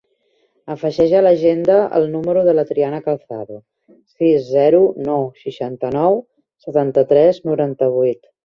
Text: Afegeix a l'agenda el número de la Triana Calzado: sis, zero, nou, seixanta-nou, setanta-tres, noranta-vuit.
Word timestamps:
Afegeix 0.75 1.11
a 1.17 1.19
l'agenda 1.25 1.75
el 1.99 2.07
número 2.13 2.43
de 2.47 2.55
la 2.61 2.63
Triana 2.71 3.01
Calzado: 3.09 3.59
sis, 4.15 4.49
zero, 4.49 4.83
nou, 5.11 5.31
seixanta-nou, 5.45 6.21
setanta-tres, 6.69 7.45
noranta-vuit. 7.53 8.31